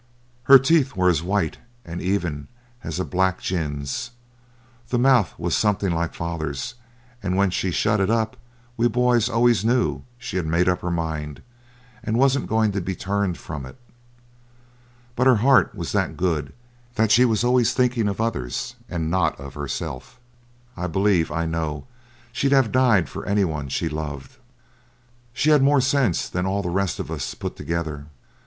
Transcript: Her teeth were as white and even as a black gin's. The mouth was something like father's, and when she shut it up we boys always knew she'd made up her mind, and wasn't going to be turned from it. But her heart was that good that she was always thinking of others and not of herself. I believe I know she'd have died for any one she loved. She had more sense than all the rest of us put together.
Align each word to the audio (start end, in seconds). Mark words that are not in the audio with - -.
Her 0.45 0.57
teeth 0.57 0.95
were 0.95 1.09
as 1.11 1.21
white 1.21 1.59
and 1.85 2.01
even 2.01 2.47
as 2.83 2.99
a 2.99 3.05
black 3.05 3.39
gin's. 3.39 4.09
The 4.89 4.97
mouth 4.97 5.37
was 5.37 5.55
something 5.55 5.91
like 5.93 6.15
father's, 6.15 6.73
and 7.21 7.37
when 7.37 7.51
she 7.51 7.69
shut 7.69 7.99
it 7.99 8.09
up 8.09 8.35
we 8.77 8.87
boys 8.87 9.29
always 9.29 9.63
knew 9.63 10.01
she'd 10.17 10.47
made 10.47 10.67
up 10.67 10.81
her 10.81 10.89
mind, 10.89 11.43
and 12.03 12.17
wasn't 12.17 12.47
going 12.49 12.71
to 12.71 12.81
be 12.81 12.95
turned 12.95 13.37
from 13.37 13.63
it. 13.63 13.77
But 15.15 15.27
her 15.27 15.35
heart 15.35 15.75
was 15.75 15.91
that 15.91 16.17
good 16.17 16.51
that 16.95 17.11
she 17.11 17.23
was 17.23 17.43
always 17.43 17.71
thinking 17.75 18.07
of 18.07 18.19
others 18.19 18.73
and 18.89 19.11
not 19.11 19.39
of 19.39 19.53
herself. 19.53 20.19
I 20.75 20.87
believe 20.87 21.31
I 21.31 21.45
know 21.45 21.85
she'd 22.31 22.53
have 22.53 22.71
died 22.71 23.07
for 23.07 23.23
any 23.27 23.45
one 23.45 23.69
she 23.69 23.87
loved. 23.87 24.37
She 25.31 25.51
had 25.51 25.61
more 25.61 25.79
sense 25.79 26.27
than 26.27 26.47
all 26.47 26.63
the 26.63 26.69
rest 26.71 26.99
of 26.99 27.11
us 27.11 27.35
put 27.35 27.55
together. 27.55 28.07